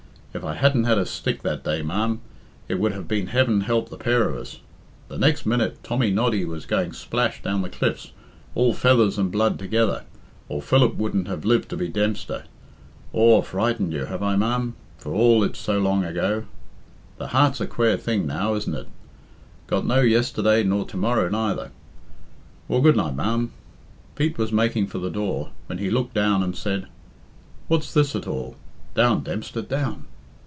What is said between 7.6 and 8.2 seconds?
the cliffs,